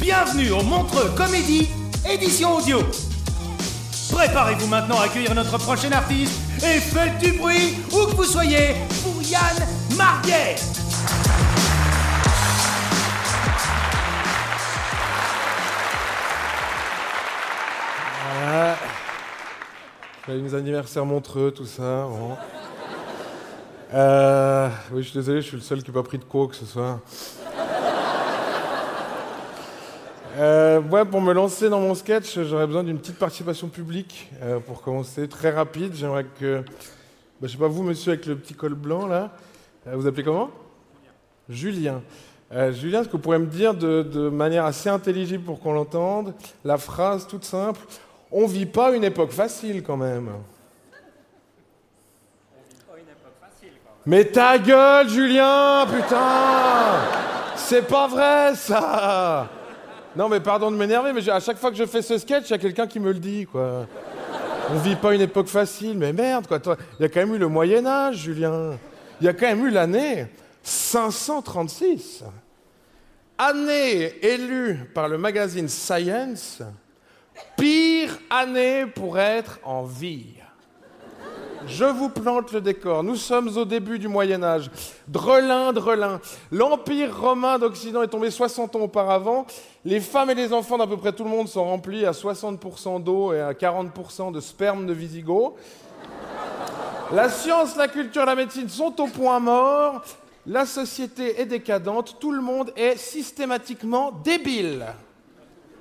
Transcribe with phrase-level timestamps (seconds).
[0.00, 1.68] Bienvenue au Montreux Comédie,
[2.10, 2.78] édition audio
[4.10, 8.76] Préparez-vous maintenant à accueillir notre prochain artiste et faites du bruit, où que vous soyez,
[9.02, 9.56] pour Yann
[9.98, 10.56] Marguet
[18.42, 18.76] Voilà.
[20.26, 22.08] Joyeux anniversaire Montreux, tout ça.
[23.92, 26.54] Euh, oui, je suis désolé, je suis le seul qui n'a pas pris de coke
[26.54, 27.00] ce soir.
[30.36, 34.30] Euh, pour me lancer dans mon sketch, j'aurais besoin d'une petite participation publique.
[34.42, 35.92] euh, pour commencer, très rapide.
[35.94, 36.60] J'aimerais que.
[36.60, 36.66] bah,
[37.42, 39.30] je sais pas, vous, monsieur avec le petit col blanc, là.
[39.86, 40.50] euh, vous appelez comment?
[41.48, 42.02] Julien.
[42.52, 46.34] Euh, Julien, est-ce que vous pourriez me dire de, manière assez intelligible pour qu'on l'entende,
[46.64, 47.80] la phrase toute simple
[48.30, 50.30] On vit pas une époque facile quand même.
[54.06, 57.00] Mais ta gueule, Julien, putain
[57.56, 59.48] C'est pas vrai, ça
[60.16, 62.50] Non, mais pardon de m'énerver, mais à chaque fois que je fais ce sketch, il
[62.50, 63.86] y a quelqu'un qui me le dit, quoi.
[64.72, 66.58] On vit pas une époque facile, mais merde, quoi.
[66.98, 68.72] Il y a quand même eu le Moyen-Âge, Julien.
[69.20, 70.26] Il y a quand même eu l'année
[70.62, 72.24] 536.
[73.38, 76.60] Année élue par le magazine Science,
[77.56, 80.34] pire année pour être en vie.
[81.66, 83.02] Je vous plante le décor.
[83.02, 84.70] Nous sommes au début du Moyen Âge.
[85.08, 86.20] Drelin, Drelin.
[86.50, 89.46] L'Empire romain d'Occident est tombé 60 ans auparavant.
[89.84, 93.02] Les femmes et les enfants d'à peu près tout le monde sont remplis à 60%
[93.02, 95.54] d'eau et à 40% de sperme de Visigoth.
[97.12, 100.02] La science, la culture, la médecine sont au point mort.
[100.46, 102.16] La société est décadente.
[102.18, 104.86] Tout le monde est systématiquement débile.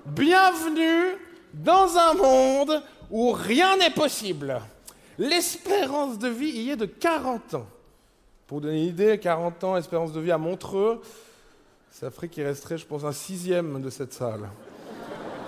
[0.06, 1.18] Bienvenue
[1.54, 4.60] dans un monde où rien n'est possible.
[5.20, 7.68] L'espérance de vie y est de 40 ans.
[8.48, 11.02] Pour donner une idée, 40 ans, espérance de vie à Montreux,
[11.92, 14.50] ça ferait qu'il resterait, je pense, un sixième de cette salle.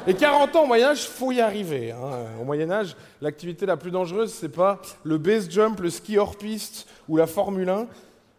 [0.05, 1.91] Et 40 ans au Moyen-Âge, faut y arriver.
[1.93, 2.25] hein.
[2.41, 6.85] Au Moyen-Âge, l'activité la plus dangereuse, c'est pas le base jump, le ski hors piste
[7.07, 7.87] ou la Formule 1,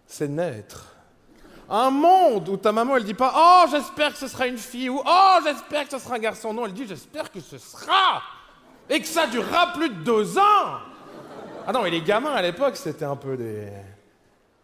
[0.06, 0.94] c'est naître.
[1.70, 4.90] Un monde où ta maman, elle dit pas Oh, j'espère que ce sera une fille
[4.90, 6.52] ou Oh, j'espère que ce sera un garçon.
[6.52, 8.20] Non, elle dit J'espère que ce sera.
[8.90, 10.80] Et que ça durera plus de deux ans.
[11.66, 13.68] Ah non, et les gamins à l'époque, c'était un peu des.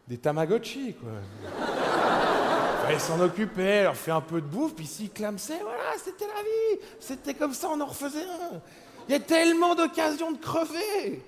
[0.09, 1.11] des Tamagotchi, quoi.
[2.83, 6.43] Fallait s'en occuper, leur faire un peu de bouffe, puis s'ils clamsaient, voilà, c'était la
[6.43, 6.81] vie.
[6.99, 8.61] C'était comme ça, on en refaisait un.
[9.09, 11.23] Il y a tellement d'occasions de crever.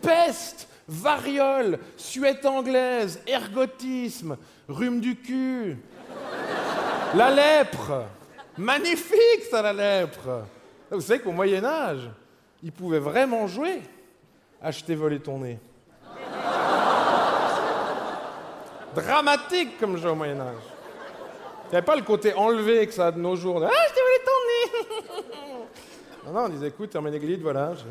[0.00, 4.36] Peste, variole, suette anglaise, ergotisme,
[4.68, 5.78] rhume du cul.
[7.14, 8.04] La lèpre.
[8.58, 10.44] Magnifique, ça, la lèpre.
[10.90, 12.08] Vous savez qu'au Moyen-Âge,
[12.62, 13.82] ils pouvaient vraiment jouer.
[14.62, 15.58] Acheter, voler ton nez.
[18.94, 20.54] Dramatique comme jeu au Moyen-Âge.
[21.66, 23.62] Il n'y avait pas le côté enlevé que ça a de nos jours.
[23.62, 25.64] Ah, je t'ai volé ton nez
[26.26, 27.84] Non, non, on disait, écoute, Herménéglide, voilà, je,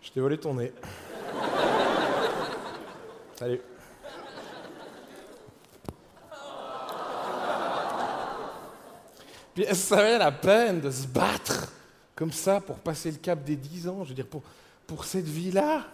[0.00, 0.72] je t'ai volé ton nez.
[3.38, 3.60] Salut.
[9.54, 11.72] Puis ça valait la peine de se battre
[12.14, 14.42] comme ça pour passer le cap des 10 ans, je veux dire, pour,
[14.86, 15.84] pour cette vie-là.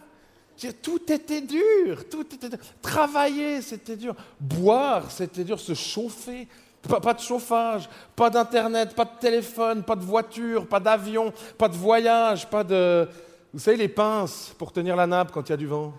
[0.82, 2.56] Tout était dur, tout était.
[2.80, 4.14] Travailler, c'était dur.
[4.38, 5.58] Boire, c'était dur.
[5.58, 6.46] Se chauffer,
[6.88, 11.68] pas, pas de chauffage, pas d'internet, pas de téléphone, pas de voiture, pas d'avion, pas
[11.68, 13.08] de voyage, pas de...
[13.52, 15.92] Vous savez, les pinces pour tenir la nappe quand il y a du vent.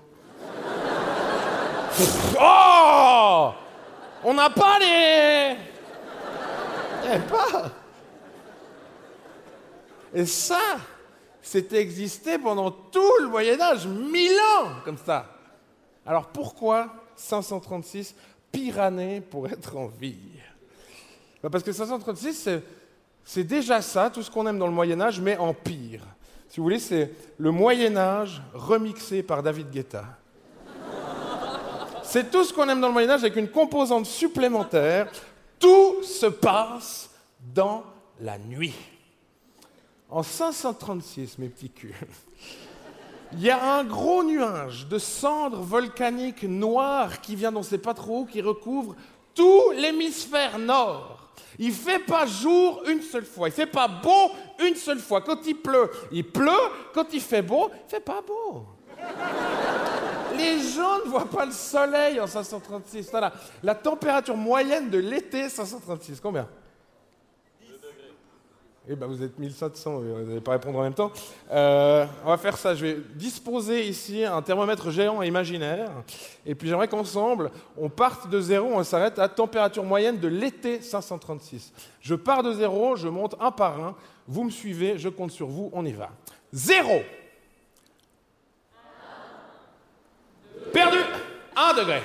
[2.39, 3.51] oh
[4.23, 5.55] On n'a pas les...
[7.05, 7.69] Eh, pas
[10.13, 10.77] Et ça,
[11.43, 15.27] c'était existé pendant tout le Moyen Âge, mille ans, comme ça.
[16.05, 16.87] Alors pourquoi
[17.17, 18.15] 536
[18.51, 20.17] pire année pour être en vie?
[21.43, 22.49] Bah, Parce que 536,
[23.25, 26.01] c'est déjà ça, tout ce qu'on aime dans le Moyen Âge, mais en pire.
[26.47, 30.05] Si vous voulez, c'est le Moyen Âge remixé par David Guetta.
[32.03, 35.11] C'est tout ce qu'on aime dans le Moyen Âge avec une composante supplémentaire.
[35.59, 37.09] Tout se passe
[37.53, 37.83] dans
[38.21, 38.75] la nuit.
[40.13, 41.92] En 536, mes petits culs,
[43.33, 47.80] il y a un gros nuage de cendres volcaniques noires qui vient d'on ne sait
[47.80, 48.95] pas trop où, qui recouvre
[49.33, 51.31] tout l'hémisphère nord.
[51.57, 54.30] Il fait pas jour une seule fois, il fait pas beau
[54.63, 55.21] une seule fois.
[55.21, 56.51] Quand il pleut, il pleut.
[56.94, 58.68] Quand il fait beau, il fait pas beau.
[60.38, 63.10] Les gens ne voient pas le soleil en 536.
[63.10, 63.33] Voilà.
[63.63, 66.48] La température moyenne de l'été 536, combien?
[68.89, 71.12] Eh ben, vous êtes 1700, vous n'allez pas répondre en même temps.
[71.51, 72.75] Euh, on va faire ça.
[72.75, 75.89] Je vais disposer ici un thermomètre géant imaginaire.
[76.45, 80.81] Et puis j'aimerais qu'ensemble, on parte de zéro, on s'arrête à température moyenne de l'été
[80.81, 81.71] 536.
[82.01, 83.95] Je pars de zéro, je monte un par un.
[84.27, 86.09] Vous me suivez, je compte sur vous, on y va.
[86.51, 87.01] Zéro.
[90.74, 90.97] Perdu.
[91.56, 92.01] Un degré.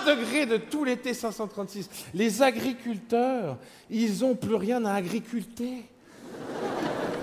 [0.00, 1.88] Un degré de tout l'été 536.
[2.14, 3.56] Les agriculteurs,
[3.90, 5.84] ils n'ont plus rien à agriculter.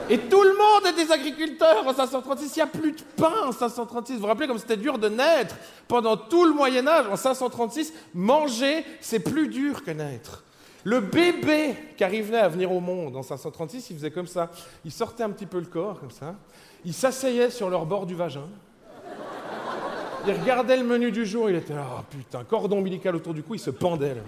[0.09, 2.56] Et tout le monde est des agriculteurs en 536.
[2.56, 4.13] Il n'y a plus de pain en 536.
[4.13, 5.56] Vous vous rappelez comme c'était dur de naître
[5.88, 10.44] pendant tout le Moyen Âge En 536, manger, c'est plus dur que naître.
[10.85, 14.50] Le bébé qui arrivait à venir au monde en 536, il faisait comme ça.
[14.85, 16.35] Il sortait un petit peu le corps, comme ça.
[16.85, 18.47] Il s'asseyait sur leur bord du vagin.
[20.27, 23.44] Il regardait le menu du jour, il était là, oh putain, cordon ombilical autour du
[23.44, 24.15] cou, il se pendait.
[24.15, 24.21] Là.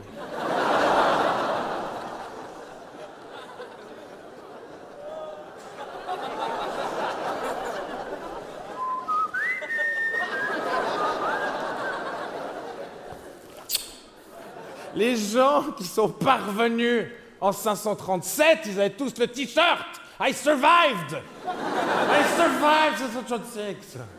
[14.95, 17.07] Les gens qui sont parvenus
[17.41, 21.21] en 537, ils avaient tous le t-shirt I survived!
[21.45, 24.18] I survived 536!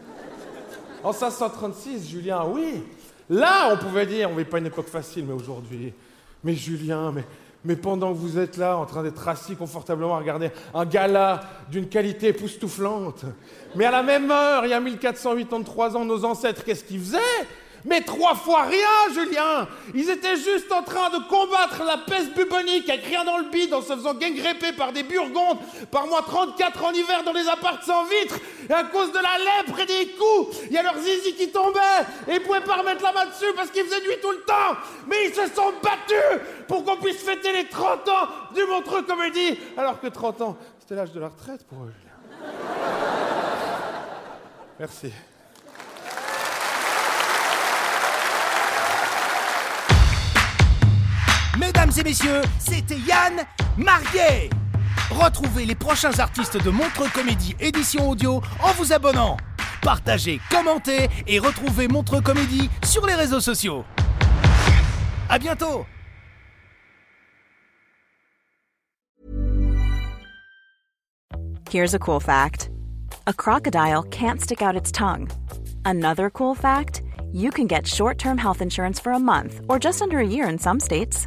[1.02, 2.82] En 536, Julien, oui.
[3.28, 5.92] Là, on pouvait dire, on ne vit pas une époque facile, mais aujourd'hui.
[6.44, 7.24] Mais Julien, mais,
[7.64, 11.40] mais pendant que vous êtes là, en train d'être assis confortablement à regarder un gala
[11.70, 13.24] d'une qualité époustouflante,
[13.76, 17.18] mais à la même heure, il y a 1483 ans, nos ancêtres, qu'est-ce qu'ils faisaient?
[17.84, 19.68] Mais trois fois rien, Julien.
[19.94, 23.72] Ils étaient juste en train de combattre la peste bubonique avec rien dans le bide
[23.72, 25.58] en se faisant gangréper par des burgondes,
[25.90, 28.38] par moins 34 en hiver dans les apparts sans vitres,
[28.68, 31.50] et à cause de la lèpre et des coups, il y a leurs zizi qui
[31.50, 31.80] tombaient,
[32.28, 34.76] et ils pouvaient pas remettre la main dessus parce qu'il faisait nuit tout le temps.
[35.06, 39.58] Mais ils se sont battus pour qu'on puisse fêter les 30 ans du Montreux Comédie,
[39.76, 42.10] alors que 30 ans, c'était l'âge de la retraite pour eux, Julien.
[44.78, 45.12] Merci.
[51.90, 53.44] Mesdames et messieurs, c'était Yann
[53.76, 54.48] Marguet.
[55.10, 59.36] Retrouvez les prochains artistes de Montreux Comédie édition audio en vous abonnant.
[59.82, 63.84] Partagez, commentez et retrouvez Montreux Comédie sur les réseaux sociaux.
[65.28, 65.84] À bientôt
[71.72, 72.70] Here's a cool fact.
[73.26, 75.28] A crocodile can't stick out its tongue.
[75.84, 80.20] Another cool fact, you can get short-term health insurance for a month or just under
[80.20, 81.26] a year in some states.